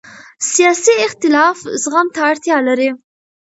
سیاسي 0.51 0.93
اختلاف 1.07 1.57
زغم 1.83 2.07
ته 2.13 2.19
اړتیا 2.29 2.57
لري 2.67 2.89